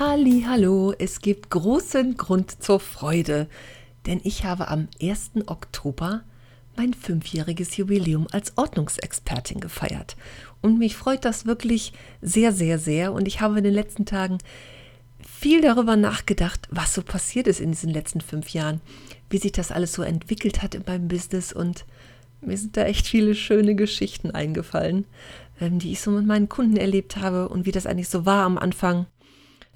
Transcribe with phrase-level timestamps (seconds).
[0.00, 3.46] Halli, hallo, es gibt großen Grund zur Freude,
[4.06, 5.30] denn ich habe am 1.
[5.46, 6.22] Oktober
[6.76, 10.16] mein fünfjähriges Jubiläum als Ordnungsexpertin gefeiert.
[10.60, 13.12] Und mich freut das wirklich sehr, sehr, sehr.
[13.12, 14.38] Und ich habe in den letzten Tagen
[15.20, 18.80] viel darüber nachgedacht, was so passiert ist in diesen letzten fünf Jahren,
[19.30, 21.52] wie sich das alles so entwickelt hat in meinem Business.
[21.52, 21.84] Und
[22.40, 25.04] mir sind da echt viele schöne Geschichten eingefallen,
[25.60, 28.44] ähm, die ich so mit meinen Kunden erlebt habe und wie das eigentlich so war
[28.44, 29.06] am Anfang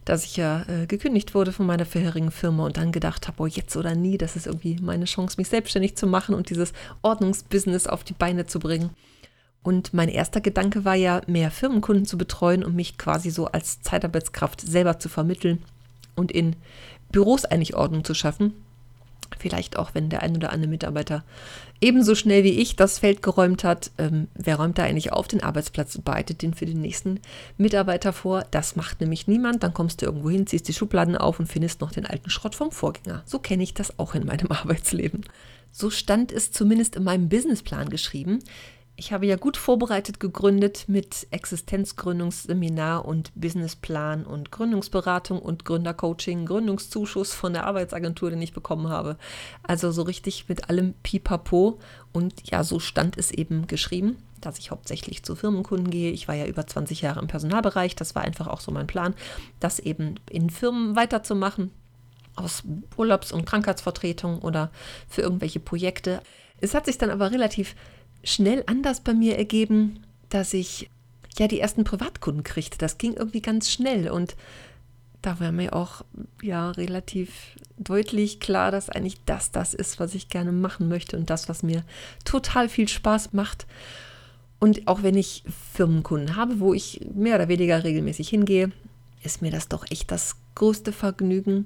[0.09, 3.47] dass ich ja äh, gekündigt wurde von meiner vorherigen Firma und dann gedacht habe, oh,
[3.47, 7.87] jetzt oder nie, das ist irgendwie meine Chance, mich selbstständig zu machen und dieses Ordnungsbusiness
[7.87, 8.91] auf die Beine zu bringen.
[9.63, 13.83] Und mein erster Gedanke war ja, mehr Firmenkunden zu betreuen und mich quasi so als
[13.83, 15.63] Zeitarbeitskraft selber zu vermitteln
[16.15, 16.57] und in
[17.13, 18.55] Büros eigentlich Ordnung zu schaffen.
[19.39, 21.25] Vielleicht auch, wenn der ein oder andere Mitarbeiter
[21.81, 23.91] ebenso schnell wie ich das Feld geräumt hat.
[23.99, 27.21] Ähm, wer räumt da eigentlich auf den Arbeitsplatz und bereitet den für den nächsten
[27.57, 28.45] Mitarbeiter vor?
[28.51, 29.63] Das macht nämlich niemand.
[29.63, 32.55] Dann kommst du irgendwo hin, ziehst die Schubladen auf und findest noch den alten Schrott
[32.55, 33.23] vom Vorgänger.
[33.27, 35.25] So kenne ich das auch in meinem Arbeitsleben.
[35.71, 38.41] So stand es zumindest in meinem Businessplan geschrieben.
[39.01, 47.33] Ich habe ja gut vorbereitet gegründet mit Existenzgründungsseminar und Businessplan und Gründungsberatung und Gründercoaching, Gründungszuschuss
[47.33, 49.17] von der Arbeitsagentur, den ich bekommen habe.
[49.63, 51.79] Also so richtig mit allem Pipapo.
[52.13, 56.11] Und ja, so stand es eben geschrieben, dass ich hauptsächlich zu Firmenkunden gehe.
[56.11, 57.95] Ich war ja über 20 Jahre im Personalbereich.
[57.95, 59.15] Das war einfach auch so mein Plan,
[59.61, 61.71] das eben in Firmen weiterzumachen
[62.35, 62.65] aus
[62.97, 64.73] Urlaubs- und Krankheitsvertretung oder
[65.09, 66.21] für irgendwelche Projekte.
[66.61, 67.77] Es hat sich dann aber relativ
[68.25, 70.91] schnell anders bei mir ergeben, dass ich
[71.39, 72.79] ja die ersten Privatkunden kriegte.
[72.79, 74.37] Das ging irgendwie ganz schnell und
[75.23, 76.03] da war mir auch
[76.43, 81.31] ja relativ deutlich klar, dass eigentlich das das ist, was ich gerne machen möchte und
[81.31, 81.85] das, was mir
[82.25, 83.67] total viel Spaß macht.
[84.61, 88.73] Und auch wenn ich Firmenkunden habe, wo ich mehr oder weniger regelmäßig hingehe,
[89.23, 91.65] ist mir das doch echt das größte Vergnügen,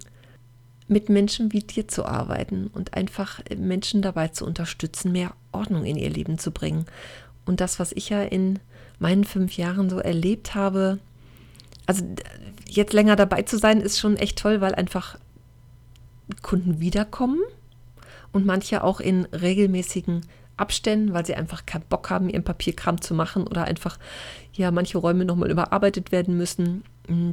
[0.89, 5.97] mit Menschen wie dir zu arbeiten und einfach Menschen dabei zu unterstützen, mehr Ordnung in
[5.97, 6.87] ihr Leben zu bringen.
[7.45, 8.59] Und das, was ich ja in
[8.99, 10.99] meinen fünf Jahren so erlebt habe,
[11.87, 12.05] also
[12.69, 15.19] jetzt länger dabei zu sein, ist schon echt toll, weil einfach
[16.41, 17.41] Kunden wiederkommen
[18.33, 20.23] und manche auch in regelmäßigen
[20.57, 23.99] Abständen, weil sie einfach keinen Bock haben, ihren Papierkram zu machen oder einfach
[24.55, 26.85] ja manche Räume nochmal überarbeitet werden müssen.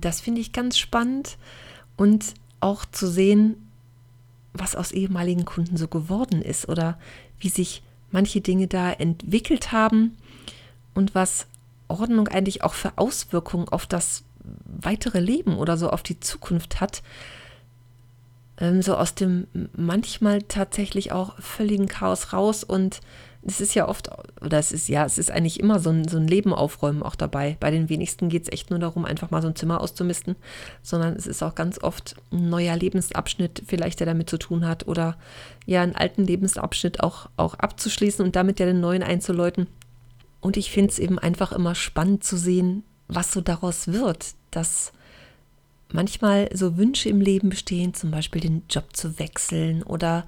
[0.01, 1.37] Das finde ich ganz spannend
[1.95, 3.55] und auch zu sehen,
[4.53, 6.97] was aus ehemaligen Kunden so geworden ist oder
[7.39, 10.17] wie sich manche Dinge da entwickelt haben
[10.93, 11.47] und was
[11.87, 14.23] Ordnung eigentlich auch für Auswirkungen auf das
[14.65, 17.03] weitere Leben oder so auf die Zukunft hat.
[18.57, 23.01] Ähm, so aus dem manchmal tatsächlich auch völligen Chaos raus und
[23.41, 24.09] es ist ja oft,
[24.41, 27.15] oder es ist ja, es ist eigentlich immer so ein, so ein Leben aufräumen auch
[27.15, 27.55] dabei.
[27.59, 30.35] Bei den wenigsten geht es echt nur darum, einfach mal so ein Zimmer auszumisten,
[30.83, 34.87] sondern es ist auch ganz oft ein neuer Lebensabschnitt vielleicht, der damit zu tun hat
[34.87, 35.17] oder
[35.65, 39.67] ja, einen alten Lebensabschnitt auch, auch abzuschließen und damit ja den neuen einzuläuten.
[40.41, 44.91] Und ich finde es eben einfach immer spannend zu sehen, was so daraus wird, dass
[45.91, 50.25] manchmal so Wünsche im Leben bestehen, zum Beispiel den Job zu wechseln oder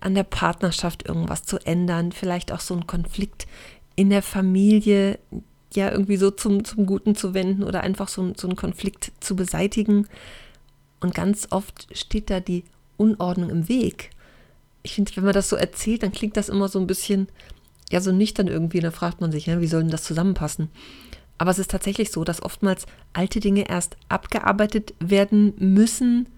[0.00, 3.46] an der Partnerschaft irgendwas zu ändern, vielleicht auch so einen Konflikt
[3.96, 5.18] in der Familie
[5.74, 9.36] ja irgendwie so zum, zum Guten zu wenden oder einfach so, so einen Konflikt zu
[9.36, 10.06] beseitigen.
[11.00, 12.64] Und ganz oft steht da die
[12.96, 14.10] Unordnung im Weg.
[14.82, 17.28] Ich finde, wenn man das so erzählt, dann klingt das immer so ein bisschen,
[17.90, 18.80] ja, so nüchtern irgendwie.
[18.80, 20.68] Da fragt man sich, ja, wie soll denn das zusammenpassen?
[21.38, 26.28] Aber es ist tatsächlich so, dass oftmals alte Dinge erst abgearbeitet werden müssen,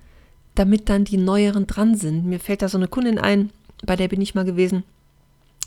[0.59, 2.27] damit dann die neueren dran sind.
[2.27, 3.51] Mir fällt da so eine Kundin ein,
[3.85, 4.85] bei der bin ich mal gewesen.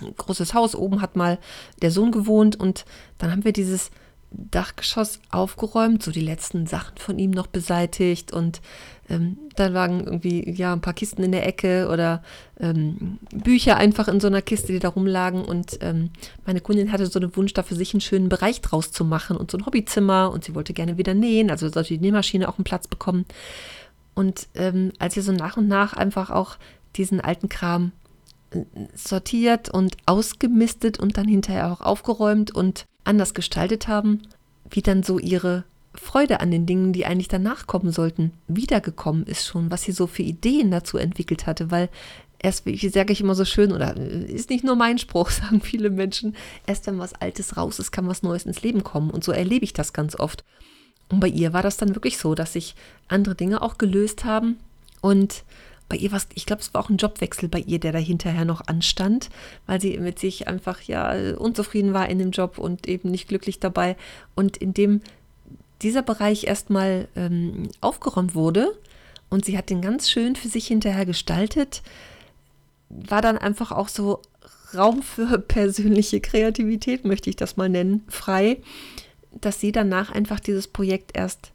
[0.02, 1.40] Ein großes Haus, oben hat mal
[1.82, 2.86] der Sohn gewohnt und
[3.18, 3.92] dann haben wir dieses
[4.32, 8.62] Dachgeschoss aufgeräumt, so die letzten Sachen von ihm noch beseitigt und
[9.10, 12.22] ähm, da lagen irgendwie ja ein paar Kisten in der Ecke oder
[12.60, 16.12] ähm, Bücher einfach in so einer Kiste, die da rumlagen und ähm,
[16.46, 19.36] meine Kundin hatte so einen Wunsch, da für sich einen schönen Bereich draus zu machen
[19.36, 22.60] und so ein Hobbyzimmer und sie wollte gerne wieder nähen, also sollte die Nähmaschine auch
[22.60, 23.26] einen Platz bekommen
[24.20, 26.58] und ähm, als wir so nach und nach einfach auch
[26.98, 27.94] diesen alten Kram
[28.94, 34.24] sortiert und ausgemistet und dann hinterher auch aufgeräumt und anders gestaltet haben,
[34.70, 35.64] wie dann so ihre
[35.96, 40.06] Freude an den Dingen, die eigentlich danach kommen sollten, wiedergekommen ist schon, was sie so
[40.06, 41.88] für Ideen dazu entwickelt hatte, weil
[42.40, 45.92] erst, wie sage ich immer so schön, oder ist nicht nur mein Spruch, sagen viele
[45.92, 46.36] Menschen,
[46.68, 49.12] erst wenn was Altes raus ist, kann was Neues ins Leben kommen.
[49.12, 50.44] Und so erlebe ich das ganz oft.
[51.10, 52.76] Und bei ihr war das dann wirklich so, dass sich
[53.08, 54.58] andere Dinge auch gelöst haben.
[55.02, 55.44] Und
[55.90, 58.46] bei ihr war ich glaube, es war auch ein Jobwechsel bei ihr, der da hinterher
[58.46, 59.30] noch anstand,
[59.66, 63.60] weil sie mit sich einfach ja unzufrieden war in dem Job und eben nicht glücklich
[63.60, 63.98] dabei.
[64.36, 65.02] Und indem
[65.82, 68.78] dieser Bereich erstmal ähm, aufgeräumt wurde
[69.30, 71.82] und sie hat den ganz schön für sich hinterher gestaltet,
[72.90, 74.22] war dann einfach auch so
[74.76, 78.58] Raum für persönliche Kreativität, möchte ich das mal nennen, frei,
[79.32, 81.52] dass sie danach einfach dieses Projekt erst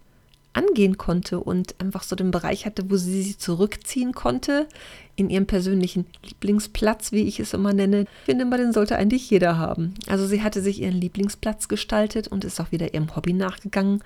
[0.54, 4.68] angehen konnte und einfach so den Bereich hatte, wo sie sich zurückziehen konnte,
[5.16, 8.02] in ihrem persönlichen Lieblingsplatz, wie ich es immer nenne.
[8.02, 9.94] Ich finde immer, den sollte eigentlich jeder haben.
[10.06, 14.02] Also sie hatte sich ihren Lieblingsplatz gestaltet und ist auch wieder ihrem Hobby nachgegangen.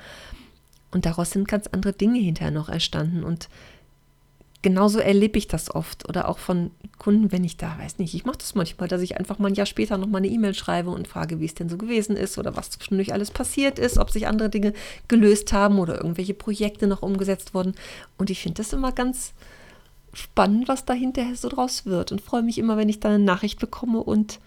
[0.90, 3.24] Und daraus sind ganz andere Dinge hinterher noch entstanden.
[3.24, 3.48] Und
[4.62, 8.24] genauso erlebe ich das oft oder auch von Kunden, wenn ich da, weiß nicht, ich
[8.24, 11.06] mache das manchmal, dass ich einfach mal ein Jahr später nochmal eine E-Mail schreibe und
[11.06, 14.26] frage, wie es denn so gewesen ist oder was zwischendurch alles passiert ist, ob sich
[14.26, 14.72] andere Dinge
[15.06, 17.74] gelöst haben oder irgendwelche Projekte noch umgesetzt wurden.
[18.16, 19.32] Und ich finde das immer ganz
[20.12, 23.24] spannend, was da hinterher so draus wird und freue mich immer, wenn ich dann eine
[23.24, 24.40] Nachricht bekomme und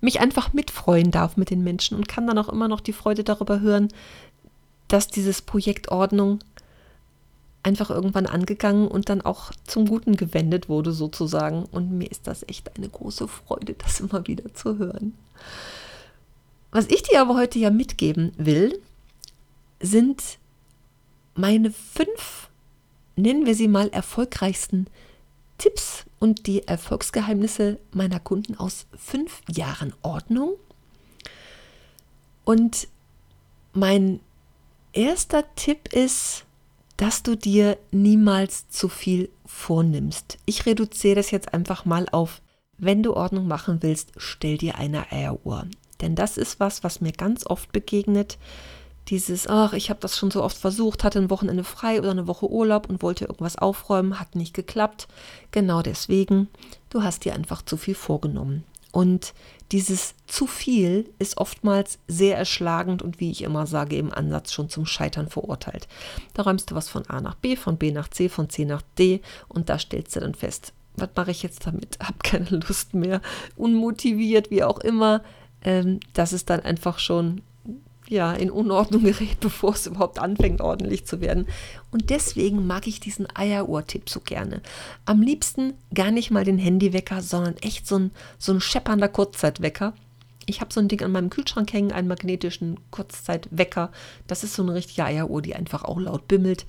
[0.00, 3.24] mich einfach mitfreuen darf mit den Menschen und kann dann auch immer noch die Freude
[3.24, 3.88] darüber hören,
[4.86, 6.38] dass dieses Projekt Ordnung
[7.62, 11.64] einfach irgendwann angegangen und dann auch zum Guten gewendet wurde sozusagen.
[11.66, 15.14] Und mir ist das echt eine große Freude, das immer wieder zu hören.
[16.70, 18.80] Was ich dir aber heute ja mitgeben will,
[19.80, 20.38] sind
[21.34, 22.50] meine fünf,
[23.16, 24.86] nennen wir sie mal, erfolgreichsten
[25.56, 30.54] Tipps und die Erfolgsgeheimnisse meiner Kunden aus fünf Jahren Ordnung.
[32.44, 32.88] Und
[33.72, 34.20] mein
[34.92, 36.44] erster Tipp ist,
[36.98, 40.36] dass du dir niemals zu viel vornimmst.
[40.44, 42.42] Ich reduziere das jetzt einfach mal auf,
[42.76, 45.66] wenn du Ordnung machen willst, stell dir eine Eieruhr.
[46.00, 48.36] Denn das ist was, was mir ganz oft begegnet.
[49.08, 52.26] Dieses, ach, ich habe das schon so oft versucht, hatte ein Wochenende frei oder eine
[52.26, 55.08] Woche Urlaub und wollte irgendwas aufräumen, hat nicht geklappt.
[55.50, 56.48] Genau deswegen,
[56.90, 58.64] du hast dir einfach zu viel vorgenommen.
[58.90, 59.34] Und
[59.72, 64.70] dieses zu viel ist oftmals sehr erschlagend und wie ich immer sage, im Ansatz schon
[64.70, 65.88] zum Scheitern verurteilt.
[66.34, 68.82] Da räumst du was von A nach B, von B nach C, von C nach
[68.98, 71.98] D und da stellst du dann fest, was mache ich jetzt damit?
[72.02, 73.20] Hab keine Lust mehr,
[73.56, 75.22] unmotiviert, wie auch immer.
[75.62, 77.42] Ähm, das ist dann einfach schon
[78.08, 81.46] ja, in Unordnung gerät, bevor es überhaupt anfängt, ordentlich zu werden.
[81.90, 84.62] Und deswegen mag ich diesen Eieruhr-Tipp so gerne.
[85.04, 89.92] Am liebsten gar nicht mal den Handywecker, sondern echt so ein, so ein scheppernder Kurzzeitwecker.
[90.46, 93.92] Ich habe so ein Ding an meinem Kühlschrank hängen, einen magnetischen Kurzzeitwecker.
[94.26, 96.64] Das ist so eine richtige Eieruhr, die einfach auch laut bimmelt.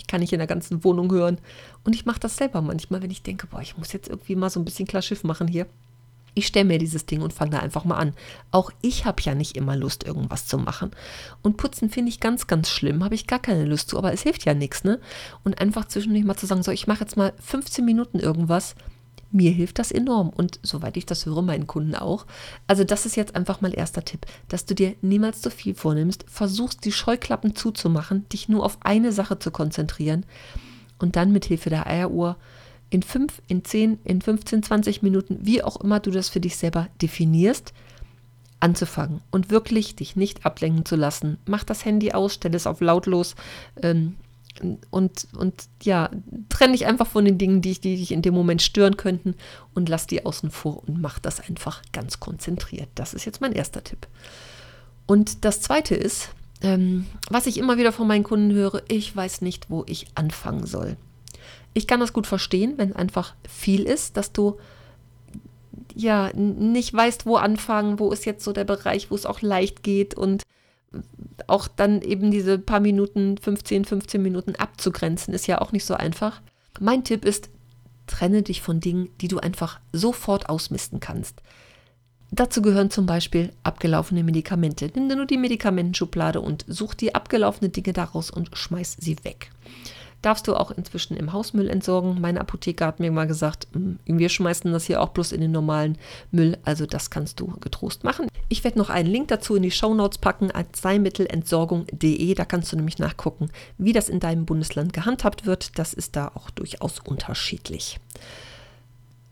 [0.00, 1.38] Die kann ich in der ganzen Wohnung hören.
[1.84, 4.50] Und ich mache das selber manchmal, wenn ich denke, boah, ich muss jetzt irgendwie mal
[4.50, 5.66] so ein bisschen klar Schiff machen hier.
[6.34, 8.14] Ich stelle mir dieses Ding und fange da einfach mal an.
[8.50, 10.90] Auch ich habe ja nicht immer Lust, irgendwas zu machen.
[11.42, 13.04] Und putzen finde ich ganz, ganz schlimm.
[13.04, 14.98] Habe ich gar keine Lust zu, aber es hilft ja nichts, ne?
[15.44, 18.74] Und einfach zwischendurch mal zu sagen, so, ich mache jetzt mal 15 Minuten irgendwas.
[19.30, 22.26] Mir hilft das enorm und soweit ich das höre, meinen Kunden auch.
[22.66, 26.26] Also das ist jetzt einfach mal erster Tipp, dass du dir niemals zu viel vornimmst,
[26.28, 30.26] versuchst die Scheuklappen zuzumachen, dich nur auf eine Sache zu konzentrieren
[30.98, 32.36] und dann mit Hilfe der Eieruhr
[32.92, 36.56] in 5, in 10, in 15, 20 Minuten, wie auch immer du das für dich
[36.56, 37.72] selber definierst,
[38.60, 41.38] anzufangen und wirklich dich nicht ablenken zu lassen.
[41.46, 43.34] Mach das Handy aus, stell es auf lautlos
[43.82, 44.16] ähm,
[44.90, 46.10] und, und ja,
[46.50, 49.36] trenne dich einfach von den Dingen, die, die dich in dem Moment stören könnten
[49.72, 52.90] und lass die außen vor und mach das einfach ganz konzentriert.
[52.94, 54.06] Das ist jetzt mein erster Tipp.
[55.06, 56.28] Und das zweite ist,
[56.60, 60.66] ähm, was ich immer wieder von meinen Kunden höre, ich weiß nicht, wo ich anfangen
[60.66, 60.98] soll.
[61.74, 64.58] Ich kann das gut verstehen, wenn es einfach viel ist, dass du
[65.94, 69.82] ja nicht weißt, wo anfangen, wo ist jetzt so der Bereich, wo es auch leicht
[69.82, 70.42] geht und
[71.46, 75.94] auch dann eben diese paar Minuten, 15, 15 Minuten abzugrenzen, ist ja auch nicht so
[75.94, 76.42] einfach.
[76.80, 77.48] Mein Tipp ist,
[78.06, 81.40] trenne dich von Dingen, die du einfach sofort ausmisten kannst.
[82.30, 84.90] Dazu gehören zum Beispiel abgelaufene Medikamente.
[84.94, 89.50] Nimm dir nur die Medikamentenschublade und such die abgelaufenen Dinge daraus und schmeiß sie weg
[90.22, 92.20] darfst du auch inzwischen im Hausmüll entsorgen.
[92.20, 95.52] Meine Apotheker hat mir mal gesagt, hm, wir schmeißen das hier auch bloß in den
[95.52, 95.98] normalen
[96.30, 98.28] Müll, also das kannst du getrost machen.
[98.48, 102.98] Ich werde noch einen Link dazu in die Shownotes packen, arzneimittelentsorgung.de, da kannst du nämlich
[102.98, 105.78] nachgucken, wie das in deinem Bundesland gehandhabt wird.
[105.78, 107.98] Das ist da auch durchaus unterschiedlich.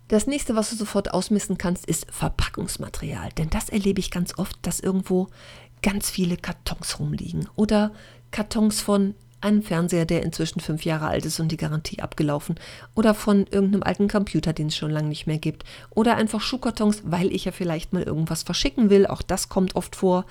[0.08, 3.28] Das nächste, was du sofort ausmisten kannst, ist Verpackungsmaterial.
[3.38, 5.28] Denn das erlebe ich ganz oft, dass irgendwo
[5.82, 7.48] ganz viele Kartons rumliegen.
[7.54, 7.92] Oder
[8.32, 12.56] Kartons von einem Fernseher, der inzwischen fünf Jahre alt ist und die Garantie abgelaufen.
[12.94, 15.64] Oder von irgendeinem alten Computer, den es schon lange nicht mehr gibt.
[15.90, 19.06] Oder einfach Schuhkartons, weil ich ja vielleicht mal irgendwas verschicken will.
[19.06, 20.26] Auch das kommt oft vor.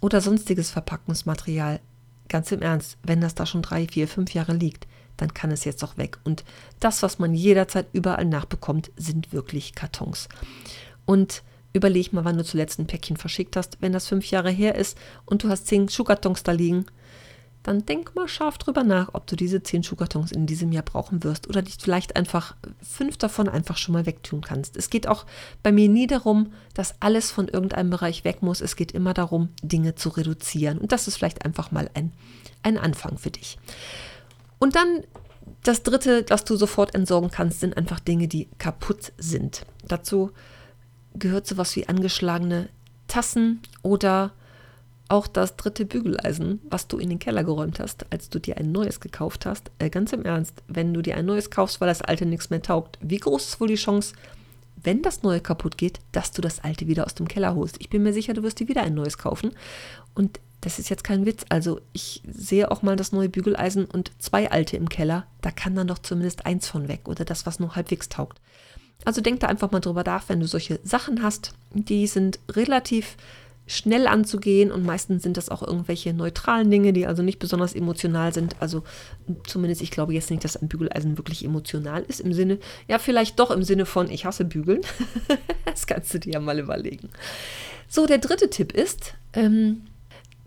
[0.00, 1.80] Oder sonstiges Verpackungsmaterial.
[2.28, 5.64] Ganz im Ernst, wenn das da schon drei, vier, fünf Jahre liegt, dann kann es
[5.64, 6.18] jetzt auch weg.
[6.24, 6.44] Und
[6.80, 10.28] das, was man jederzeit überall nachbekommt, sind wirklich Kartons.
[11.04, 11.42] Und
[11.72, 13.78] überleg mal, wann du zuletzt ein Päckchen verschickt hast.
[13.80, 16.86] Wenn das fünf Jahre her ist und du hast zehn Schuhkartons da liegen,
[17.62, 21.22] dann denk mal scharf drüber nach, ob du diese zehn Schuhkartons in diesem Jahr brauchen
[21.22, 24.76] wirst oder dich vielleicht einfach fünf davon einfach schon mal wegtun kannst.
[24.76, 25.26] Es geht auch
[25.62, 28.60] bei mir nie darum, dass alles von irgendeinem Bereich weg muss.
[28.60, 30.78] Es geht immer darum, Dinge zu reduzieren.
[30.78, 32.12] Und das ist vielleicht einfach mal ein,
[32.62, 33.58] ein Anfang für dich.
[34.58, 35.04] Und dann
[35.62, 39.64] das dritte, was du sofort entsorgen kannst, sind einfach Dinge, die kaputt sind.
[39.86, 40.32] Dazu
[41.14, 42.68] gehört sowas wie angeschlagene
[43.06, 44.32] Tassen oder
[45.08, 48.72] auch das dritte Bügeleisen, was du in den Keller geräumt hast, als du dir ein
[48.72, 49.70] neues gekauft hast.
[49.78, 52.62] Äh, ganz im Ernst, wenn du dir ein neues kaufst, weil das alte nichts mehr
[52.62, 54.14] taugt, wie groß ist wohl die Chance,
[54.82, 57.76] wenn das neue kaputt geht, dass du das alte wieder aus dem Keller holst?
[57.78, 59.52] Ich bin mir sicher, du wirst dir wieder ein neues kaufen.
[60.14, 61.44] Und das ist jetzt kein Witz.
[61.48, 65.26] Also ich sehe auch mal das neue Bügeleisen und zwei alte im Keller.
[65.40, 68.40] Da kann dann doch zumindest eins von weg oder das, was nur halbwegs taugt.
[69.04, 71.54] Also denk da einfach mal drüber nach, wenn du solche Sachen hast.
[71.74, 73.16] Die sind relativ
[73.72, 78.32] schnell anzugehen und meistens sind das auch irgendwelche neutralen Dinge, die also nicht besonders emotional
[78.34, 78.56] sind.
[78.60, 78.82] Also
[79.46, 83.38] zumindest ich glaube jetzt nicht, dass ein Bügeleisen wirklich emotional ist im Sinne, ja vielleicht
[83.38, 84.82] doch im Sinne von ich hasse Bügeln.
[85.64, 87.08] das kannst du dir ja mal überlegen.
[87.88, 89.82] So, der dritte Tipp ist, ähm,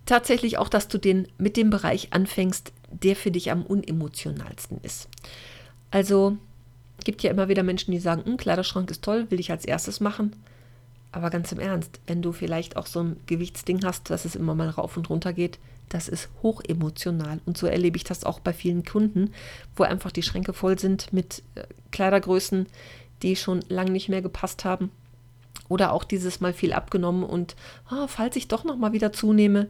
[0.05, 5.09] tatsächlich auch, dass du den mit dem Bereich anfängst, der für dich am unemotionalsten ist.
[5.91, 6.37] Also
[7.03, 9.99] gibt ja immer wieder Menschen, die sagen, hm, Kleiderschrank ist toll, will ich als erstes
[9.99, 10.33] machen.
[11.15, 14.53] Aber ganz im Ernst, wenn du vielleicht auch so ein Gewichtsding hast, dass es immer
[14.53, 17.39] mal rauf und runter geht, das ist hochemotional.
[17.45, 19.31] Und so erlebe ich das auch bei vielen Kunden,
[19.77, 22.67] wo einfach die Schränke voll sind mit äh, Kleidergrößen,
[23.21, 24.91] die schon lange nicht mehr gepasst haben.
[25.69, 27.55] Oder auch dieses Mal viel abgenommen und
[27.89, 29.69] oh, falls ich doch noch mal wieder zunehme,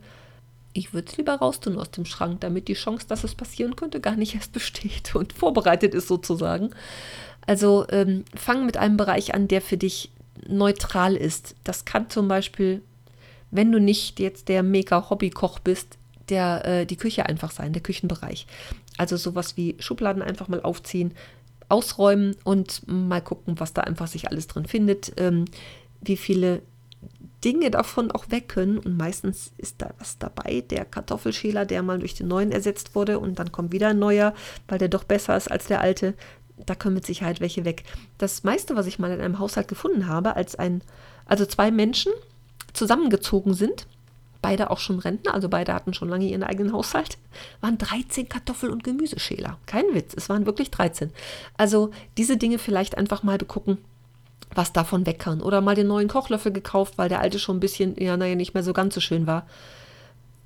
[0.73, 4.01] ich würde es lieber raustun aus dem Schrank, damit die Chance, dass es passieren könnte,
[4.01, 6.71] gar nicht erst besteht und vorbereitet ist sozusagen.
[7.45, 10.09] Also ähm, fang mit einem Bereich an, der für dich
[10.47, 11.55] neutral ist.
[11.63, 12.81] Das kann zum Beispiel,
[13.51, 15.97] wenn du nicht jetzt der mega Hobbykoch bist,
[16.29, 18.47] der äh, die Küche einfach sein, der Küchenbereich.
[18.97, 21.13] Also sowas wie Schubladen einfach mal aufziehen,
[21.69, 25.45] ausräumen und mal gucken, was da einfach sich alles drin findet, ähm,
[26.01, 26.61] wie viele
[27.43, 28.79] Dinge davon auch weg können.
[28.79, 33.19] Und meistens ist da was dabei, der Kartoffelschäler, der mal durch den neuen ersetzt wurde
[33.19, 34.33] und dann kommt wieder ein neuer,
[34.67, 36.15] weil der doch besser ist als der alte.
[36.57, 37.83] Da können mit Sicherheit welche weg.
[38.17, 40.81] Das meiste, was ich mal in einem Haushalt gefunden habe, als ein,
[41.25, 42.11] also zwei Menschen
[42.73, 43.87] zusammengezogen sind,
[44.41, 47.17] beide auch schon Rentner, also beide hatten schon lange ihren eigenen Haushalt,
[47.61, 49.57] waren 13 Kartoffel- und Gemüseschäler.
[49.65, 51.11] Kein Witz, es waren wirklich 13.
[51.57, 53.79] Also diese Dinge vielleicht einfach mal begucken,
[54.53, 55.41] was davon weg kann.
[55.41, 58.53] Oder mal den neuen Kochlöffel gekauft, weil der alte schon ein bisschen, ja, naja, nicht
[58.53, 59.47] mehr so ganz so schön war.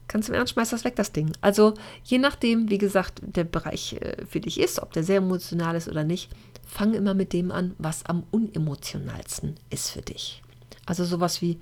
[0.10, 1.32] Ganz im Ernst, schmeiß das weg, das Ding.
[1.40, 5.76] Also je nachdem, wie gesagt, der Bereich äh, für dich ist, ob der sehr emotional
[5.76, 6.32] ist oder nicht,
[6.66, 10.42] fang immer mit dem an, was am unemotionalsten ist für dich.
[10.88, 11.60] Also sowas wie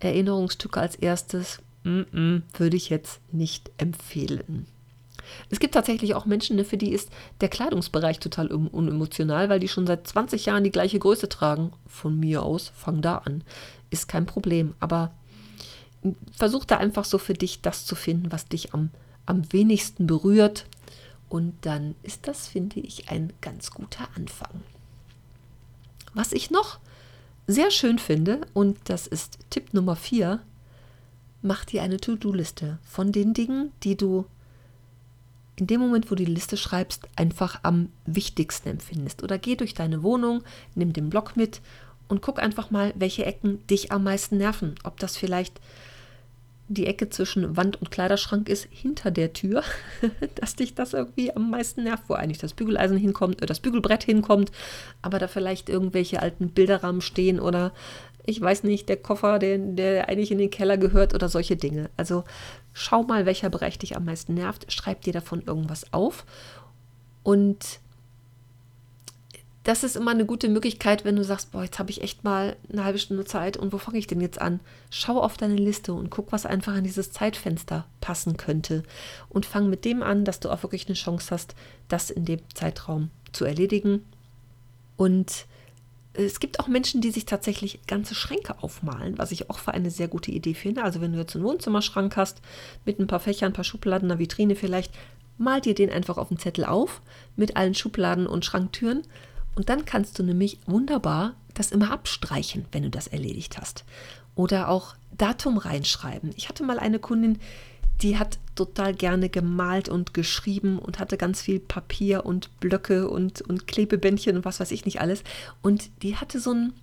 [0.00, 4.66] Erinnerungsstücke als erstes, mm -mm, würde ich jetzt nicht empfehlen.
[5.48, 9.68] Es gibt tatsächlich auch Menschen, ne, für die ist der Kleidungsbereich total unemotional, weil die
[9.68, 11.72] schon seit 20 Jahren die gleiche Größe tragen.
[11.86, 13.44] Von mir aus, fang da an.
[13.90, 14.74] Ist kein Problem.
[14.80, 15.12] Aber
[16.32, 18.90] versuch da einfach so für dich das zu finden, was dich am,
[19.24, 20.66] am wenigsten berührt.
[21.28, 24.62] Und dann ist das, finde ich, ein ganz guter Anfang.
[26.14, 26.78] Was ich noch
[27.46, 30.40] sehr schön finde, und das ist Tipp Nummer 4,
[31.42, 34.26] mach dir eine To-Do-Liste von den Dingen, die du
[35.56, 39.22] in dem Moment, wo du die Liste schreibst, einfach am wichtigsten empfindest.
[39.22, 40.42] Oder geh durch deine Wohnung,
[40.74, 41.60] nimm den Block mit
[42.08, 44.74] und guck einfach mal, welche Ecken dich am meisten nerven.
[44.84, 45.60] Ob das vielleicht
[46.68, 49.62] die Ecke zwischen Wand und Kleiderschrank ist, hinter der Tür,
[50.34, 54.04] dass dich das irgendwie am meisten nervt, wo eigentlich das Bügeleisen hinkommt, äh, das Bügelbrett
[54.04, 54.50] hinkommt,
[55.02, 57.72] aber da vielleicht irgendwelche alten Bilderrahmen stehen oder
[58.28, 61.90] ich weiß nicht, der Koffer, der, der eigentlich in den Keller gehört oder solche Dinge.
[61.96, 62.24] Also
[62.72, 66.26] schau mal, welcher Bereich dich am meisten nervt, schreib dir davon irgendwas auf
[67.22, 67.78] und
[69.66, 72.54] das ist immer eine gute Möglichkeit, wenn du sagst, boah, jetzt habe ich echt mal
[72.72, 74.60] eine halbe Stunde Zeit und wo fange ich denn jetzt an?
[74.90, 78.84] Schau auf deine Liste und guck, was einfach in dieses Zeitfenster passen könnte.
[79.28, 81.56] Und fang mit dem an, dass du auch wirklich eine Chance hast,
[81.88, 84.04] das in dem Zeitraum zu erledigen.
[84.96, 85.46] Und
[86.12, 89.90] es gibt auch Menschen, die sich tatsächlich ganze Schränke aufmalen, was ich auch für eine
[89.90, 90.84] sehr gute Idee finde.
[90.84, 92.40] Also wenn du jetzt einen Wohnzimmerschrank hast
[92.84, 94.94] mit ein paar Fächern, ein paar Schubladen, einer Vitrine vielleicht,
[95.38, 97.02] mal dir den einfach auf den Zettel auf
[97.34, 99.02] mit allen Schubladen und Schranktüren
[99.56, 103.84] und dann kannst du nämlich wunderbar das immer abstreichen, wenn du das erledigt hast.
[104.36, 106.30] Oder auch Datum reinschreiben.
[106.36, 107.38] Ich hatte mal eine Kundin,
[108.02, 113.40] die hat total gerne gemalt und geschrieben und hatte ganz viel Papier und Blöcke und,
[113.40, 115.24] und Klebebändchen und was weiß ich nicht alles.
[115.62, 116.74] Und die hatte so ein,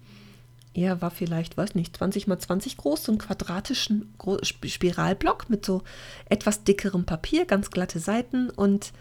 [0.73, 4.11] er war vielleicht, weiß nicht, 20 mal 20 groß, so einen quadratischen
[4.41, 5.83] Spiralblock mit so
[6.29, 8.91] etwas dickerem Papier, ganz glatte Seiten und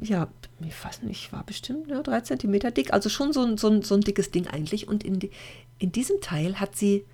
[0.00, 0.28] ja,
[0.60, 4.00] ich weiß nicht, war bestimmt ja, drei Zentimeter dick, also schon so, so, so ein
[4.00, 4.88] dickes Ding eigentlich.
[4.88, 5.18] Und in,
[5.78, 7.04] in diesem Teil hat sie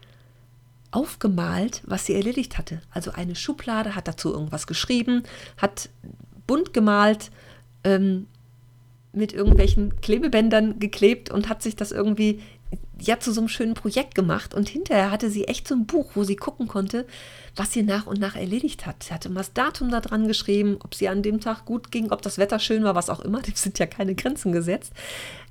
[0.91, 2.81] aufgemalt, was sie erledigt hatte.
[2.91, 5.25] Also eine Schublade, hat dazu irgendwas geschrieben,
[5.57, 5.89] hat
[6.47, 7.31] bunt gemalt,
[7.83, 8.27] ähm,
[9.13, 12.41] mit irgendwelchen Klebebändern geklebt und hat sich das irgendwie
[13.01, 14.55] ja zu so einem schönen Projekt gemacht.
[14.55, 17.07] Und hinterher hatte sie echt so ein Buch, wo sie gucken konnte,
[17.57, 19.03] was sie nach und nach erledigt hat.
[19.03, 22.11] Sie hatte mal das Datum da dran geschrieben, ob sie an dem Tag gut ging,
[22.11, 23.43] ob das Wetter schön war, was auch immer.
[23.43, 24.93] Dem sind ja keine Grenzen gesetzt.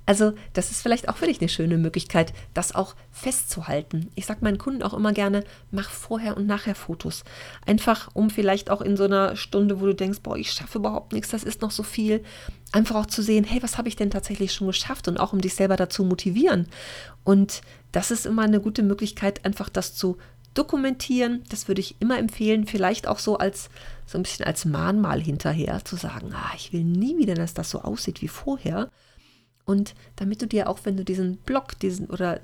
[0.06, 4.10] Also das ist vielleicht auch für dich eine schöne Möglichkeit, das auch festzuhalten.
[4.16, 7.24] Ich sage meinen Kunden auch immer gerne, mach vorher und nachher Fotos.
[7.66, 11.14] Einfach, um vielleicht auch in so einer Stunde, wo du denkst, boah, ich schaffe überhaupt
[11.14, 12.24] nichts, das ist noch so viel,
[12.74, 15.40] einfach auch zu sehen, hey, was habe ich denn tatsächlich schon geschafft und auch um
[15.40, 16.68] dich selber dazu motivieren.
[17.24, 17.62] Und
[17.94, 20.18] das ist immer eine gute Möglichkeit, einfach das zu
[20.54, 21.44] dokumentieren.
[21.50, 23.70] Das würde ich immer empfehlen, vielleicht auch so als
[24.06, 27.70] so ein bisschen als Mahnmal hinterher zu sagen, ah, ich will nie wieder, dass das
[27.70, 28.90] so aussieht wie vorher.
[29.66, 32.40] Und damit du dir auch, wenn du diesen Blog, diesen oder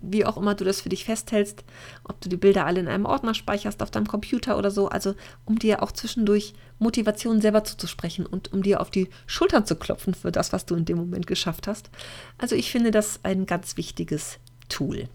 [0.00, 1.64] wie auch immer du das für dich festhältst,
[2.04, 5.14] ob du die Bilder alle in einem Ordner speicherst auf deinem Computer oder so, also
[5.44, 10.14] um dir auch zwischendurch Motivation selber zuzusprechen und um dir auf die Schultern zu klopfen
[10.14, 11.90] für das, was du in dem Moment geschafft hast.
[12.38, 14.38] Also ich finde das ein ganz wichtiges
[14.68, 15.08] Tool.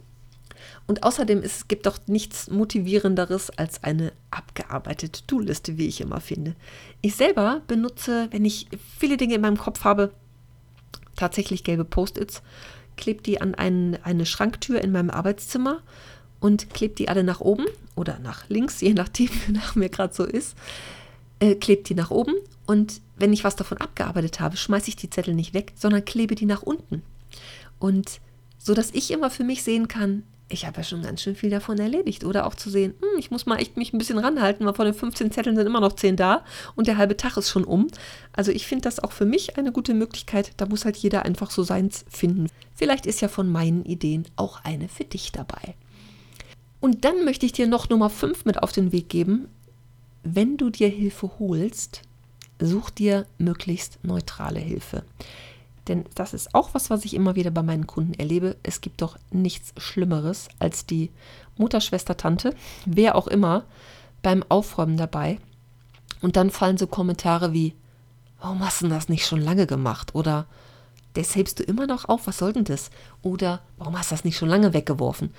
[0.86, 6.56] Und außerdem es gibt doch nichts motivierenderes als eine abgearbeitete To-Liste, wie ich immer finde.
[7.02, 8.68] Ich selber benutze, wenn ich
[9.00, 10.12] viele Dinge in meinem Kopf habe,
[11.22, 12.42] tatsächlich gelbe Post-its,
[12.98, 15.82] klebe die an einen, eine Schranktür in meinem Arbeitszimmer
[16.40, 20.14] und klebe die alle nach oben oder nach links, je nachdem, wie nach mir gerade
[20.14, 20.56] so ist.
[21.40, 22.34] Äh, klebe die nach oben
[22.66, 26.36] und wenn ich was davon abgearbeitet habe, schmeiße ich die Zettel nicht weg, sondern klebe
[26.36, 27.02] die nach unten.
[27.80, 28.20] Und
[28.58, 31.50] so dass ich immer für mich sehen kann, ich habe ja schon ganz schön viel
[31.50, 32.24] davon erledigt.
[32.24, 34.86] Oder auch zu sehen, hm, ich muss mal echt mich ein bisschen ranhalten, weil von
[34.86, 36.44] den 15 Zetteln sind immer noch 10 da
[36.76, 37.88] und der halbe Tag ist schon um.
[38.34, 40.52] Also ich finde das auch für mich eine gute Möglichkeit.
[40.58, 42.48] Da muss halt jeder einfach so seins finden.
[42.76, 45.76] Vielleicht ist ja von meinen Ideen auch eine für dich dabei.
[46.80, 49.48] Und dann möchte ich dir noch Nummer 5 mit auf den Weg geben.
[50.24, 52.02] Wenn du dir Hilfe holst,
[52.60, 55.04] such dir möglichst neutrale Hilfe.
[55.88, 58.56] Denn das ist auch was, was ich immer wieder bei meinen Kunden erlebe.
[58.64, 61.10] Es gibt doch nichts Schlimmeres als die
[61.58, 63.64] Mutter, Schwester, Tante, wer auch immer,
[64.22, 65.40] beim Aufräumen dabei.
[66.22, 67.74] Und dann fallen so Kommentare wie,
[68.40, 70.14] warum hast du das nicht schon lange gemacht?
[70.14, 70.46] Oder
[71.14, 72.90] das hebst du immer noch auf, was soll denn das?
[73.22, 75.34] Oder warum hast du das nicht schon lange weggeworfen?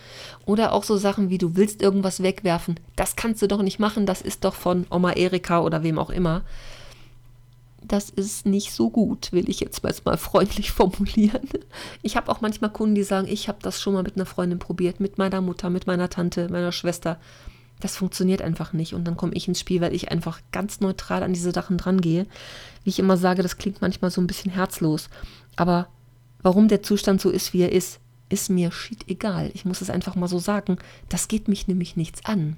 [0.45, 4.05] Oder auch so Sachen wie, du willst irgendwas wegwerfen, das kannst du doch nicht machen,
[4.07, 6.43] das ist doch von Oma Erika oder wem auch immer
[7.87, 11.49] das ist nicht so gut, will ich jetzt mal freundlich formulieren.
[12.03, 14.59] Ich habe auch manchmal Kunden, die sagen, ich habe das schon mal mit einer Freundin
[14.59, 17.19] probiert, mit meiner Mutter, mit meiner Tante, meiner Schwester.
[17.81, 18.95] Das funktioniert einfach nicht.
[18.95, 22.27] Und dann komme ich ins Spiel, weil ich einfach ganz neutral an diese Sachen drangehe.
[22.85, 25.09] Wie ich immer sage, das klingt manchmal so ein bisschen herzlos.
[25.57, 25.89] Aber
[26.43, 29.51] warum der Zustand so ist, wie er ist, ist mir shit egal.
[29.55, 30.79] Ich muss es einfach mal so sagen.
[31.09, 32.57] Das geht mich nämlich nichts an.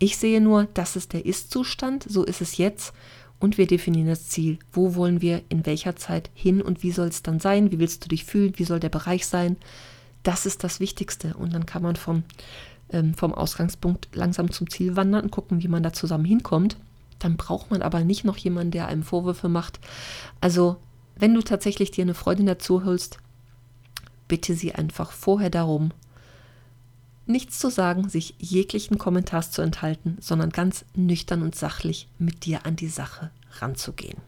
[0.00, 2.92] Ich sehe nur, das ist der Ist-Zustand, so ist es jetzt
[3.40, 4.58] und wir definieren das Ziel.
[4.72, 7.70] Wo wollen wir in welcher Zeit hin und wie soll es dann sein?
[7.70, 8.54] Wie willst du dich fühlen?
[8.56, 9.56] Wie soll der Bereich sein?
[10.22, 11.34] Das ist das Wichtigste.
[11.34, 12.24] Und dann kann man vom,
[12.90, 16.76] ähm, vom Ausgangspunkt langsam zum Ziel wandern und gucken, wie man da zusammen hinkommt.
[17.20, 19.78] Dann braucht man aber nicht noch jemanden, der einem Vorwürfe macht.
[20.40, 20.76] Also,
[21.16, 23.18] wenn du tatsächlich dir eine Freundin dazu holst,
[24.26, 25.90] bitte sie einfach vorher darum,
[27.28, 32.66] nichts zu sagen, sich jeglichen Kommentars zu enthalten, sondern ganz nüchtern und sachlich mit dir
[32.66, 34.18] an die Sache ranzugehen.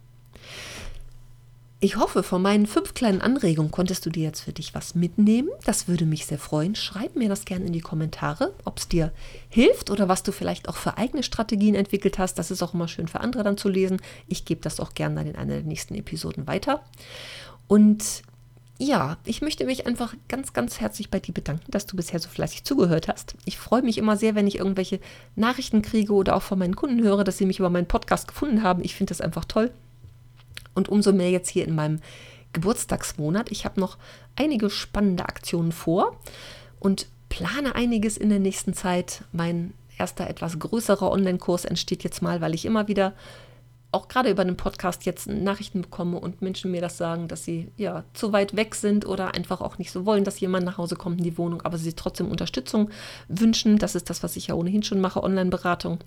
[1.82, 5.48] Ich hoffe, von meinen fünf kleinen Anregungen konntest du dir jetzt für dich was mitnehmen.
[5.64, 6.74] Das würde mich sehr freuen.
[6.74, 9.12] Schreib mir das gerne in die Kommentare, ob es dir
[9.48, 12.34] hilft oder was du vielleicht auch für eigene Strategien entwickelt hast.
[12.34, 13.96] Das ist auch immer schön für andere dann zu lesen.
[14.28, 16.84] Ich gebe das auch gerne dann in einer der nächsten Episoden weiter.
[17.66, 18.24] Und
[18.82, 22.30] ja, ich möchte mich einfach ganz, ganz herzlich bei dir bedanken, dass du bisher so
[22.30, 23.34] fleißig zugehört hast.
[23.44, 25.00] Ich freue mich immer sehr, wenn ich irgendwelche
[25.36, 28.62] Nachrichten kriege oder auch von meinen Kunden höre, dass sie mich über meinen Podcast gefunden
[28.62, 28.82] haben.
[28.82, 29.70] Ich finde das einfach toll.
[30.74, 32.00] Und umso mehr jetzt hier in meinem
[32.54, 33.50] Geburtstagsmonat.
[33.50, 33.98] Ich habe noch
[34.34, 36.18] einige spannende Aktionen vor
[36.78, 39.24] und plane einiges in der nächsten Zeit.
[39.30, 43.12] Mein erster etwas größerer Online-Kurs entsteht jetzt mal, weil ich immer wieder
[43.92, 47.72] auch gerade über den Podcast jetzt Nachrichten bekomme und Menschen mir das sagen, dass sie
[47.76, 50.96] ja zu weit weg sind oder einfach auch nicht so wollen, dass jemand nach Hause
[50.96, 52.90] kommt in die Wohnung, aber sie trotzdem Unterstützung
[53.28, 53.78] wünschen.
[53.78, 55.98] Das ist das, was ich ja ohnehin schon mache, Online-Beratung,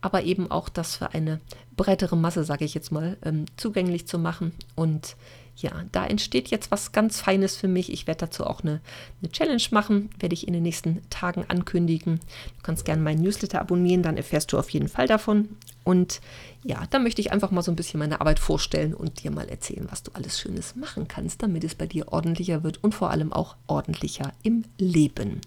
[0.00, 1.40] aber eben auch das für eine
[1.76, 5.16] breitere Masse, sage ich jetzt mal, ähm, zugänglich zu machen und
[5.56, 7.92] ja, da entsteht jetzt was ganz Feines für mich.
[7.92, 8.80] Ich werde dazu auch eine,
[9.20, 12.16] eine Challenge machen, werde ich in den nächsten Tagen ankündigen.
[12.16, 15.50] Du kannst gerne meinen Newsletter abonnieren, dann erfährst du auf jeden Fall davon.
[15.84, 16.20] Und
[16.64, 19.48] ja, da möchte ich einfach mal so ein bisschen meine Arbeit vorstellen und dir mal
[19.48, 23.10] erzählen, was du alles Schönes machen kannst, damit es bei dir ordentlicher wird und vor
[23.10, 25.40] allem auch ordentlicher im Leben.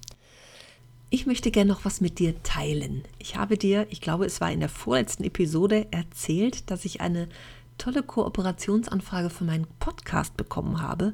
[1.10, 3.04] Ich möchte gerne noch was mit dir teilen.
[3.20, 7.30] Ich habe dir, ich glaube, es war in der vorletzten Episode erzählt, dass ich eine
[7.78, 11.14] tolle Kooperationsanfrage für meinen Podcast bekommen habe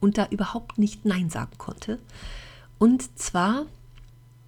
[0.00, 1.98] und da überhaupt nicht Nein sagen konnte.
[2.78, 3.66] Und zwar,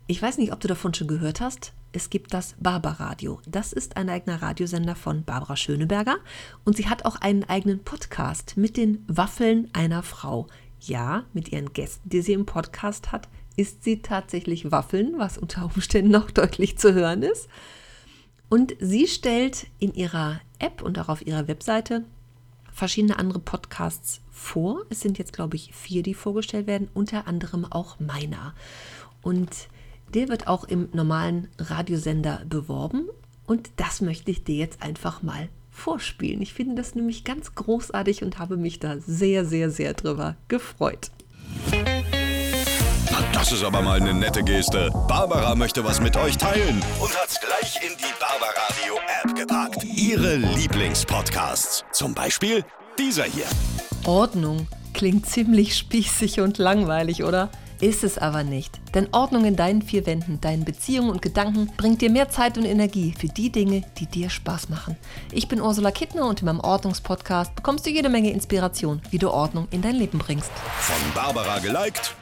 [0.06, 3.40] ich weiß nicht, ob du davon schon gehört hast, es gibt das Barbaradio.
[3.46, 6.16] Das ist ein eigener Radiosender von Barbara Schöneberger
[6.64, 10.48] und sie hat auch einen eigenen Podcast mit den Waffeln einer Frau.
[10.80, 15.64] Ja, mit ihren Gästen, die sie im Podcast hat, ist sie tatsächlich Waffeln, was unter
[15.64, 17.48] Umständen noch deutlich zu hören ist.
[18.48, 22.04] Und sie stellt in ihrer App und auch auf ihrer Webseite
[22.72, 24.84] verschiedene andere Podcasts vor.
[24.90, 28.54] Es sind jetzt, glaube ich, vier, die vorgestellt werden, unter anderem auch meiner.
[29.22, 29.68] Und
[30.12, 33.08] der wird auch im normalen Radiosender beworben.
[33.46, 36.40] Und das möchte ich dir jetzt einfach mal vorspielen.
[36.40, 41.10] Ich finde das nämlich ganz großartig und habe mich da sehr, sehr, sehr drüber gefreut.
[43.32, 44.90] Das ist aber mal eine nette Geste.
[45.06, 49.84] Barbara möchte was mit euch teilen und hat's gleich in die Barbaradio App gepackt.
[49.84, 51.84] Ihre Lieblingspodcasts.
[51.92, 52.64] Zum Beispiel
[52.98, 53.44] dieser hier.
[54.06, 57.50] Ordnung klingt ziemlich spießig und langweilig, oder?
[57.80, 58.80] Ist es aber nicht.
[58.94, 62.64] Denn Ordnung in deinen vier Wänden, deinen Beziehungen und Gedanken bringt dir mehr Zeit und
[62.64, 64.96] Energie für die Dinge, die dir Spaß machen.
[65.30, 69.30] Ich bin Ursula Kittner und in meinem Ordnungspodcast bekommst du jede Menge Inspiration, wie du
[69.30, 70.50] Ordnung in dein Leben bringst.
[70.80, 72.14] Von Barbara geliked,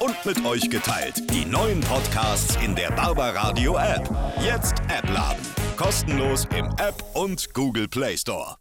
[0.00, 1.22] und mit euch geteilt.
[1.30, 4.08] Die neuen Podcasts in der Barbaradio App.
[4.44, 5.44] Jetzt App laden.
[5.76, 8.56] Kostenlos im App und Google Play Store.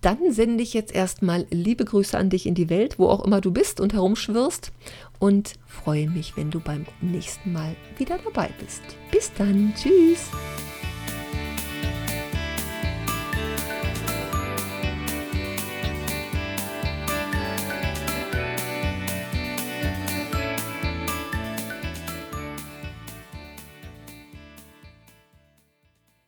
[0.00, 3.40] Dann sende ich jetzt erstmal liebe Grüße an dich in die Welt, wo auch immer
[3.40, 4.70] du bist und herumschwirrst.
[5.18, 8.82] Und freue mich, wenn du beim nächsten Mal wieder dabei bist.
[9.10, 9.72] Bis dann.
[9.74, 10.28] Tschüss.